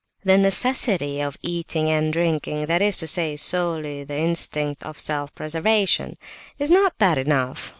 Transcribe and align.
"The 0.23 0.35
necessity 0.39 1.21
of 1.21 1.37
eating 1.43 1.87
and 1.91 2.11
drinking, 2.11 2.65
that 2.65 2.81
is 2.81 2.97
to 2.97 3.07
say, 3.07 3.37
solely 3.37 4.03
the 4.03 4.17
instinct 4.17 4.83
of 4.83 4.99
self 4.99 5.31
preservation..." 5.35 6.17
"Is 6.57 6.71
not 6.71 6.97
that 6.97 7.19
enough? 7.19 7.69